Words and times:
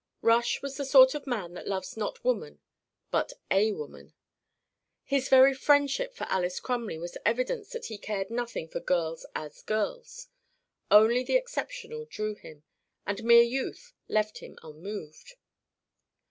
Rush 0.23 0.63
was 0.63 0.77
the 0.77 0.83
sort 0.83 1.13
of 1.13 1.27
man 1.27 1.53
that 1.53 1.67
loves 1.67 1.95
not 1.95 2.23
woman 2.23 2.59
but 3.11 3.33
a 3.51 3.71
woman. 3.71 4.15
His 5.03 5.29
very 5.29 5.53
friendship 5.53 6.15
for 6.15 6.23
Alys 6.23 6.59
Crumley 6.59 6.97
was 6.97 7.19
evidence 7.23 7.69
that 7.69 7.85
he 7.85 7.99
cared 7.99 8.31
nothing 8.31 8.67
for 8.67 8.79
girls 8.79 9.27
as 9.35 9.61
girls. 9.61 10.29
Only 10.89 11.23
the 11.23 11.35
exceptional 11.37 12.05
drew 12.05 12.33
him, 12.33 12.63
and 13.05 13.23
mere 13.23 13.43
youth 13.43 13.93
left 14.07 14.39
him 14.39 14.57
unmoved. 14.63 15.35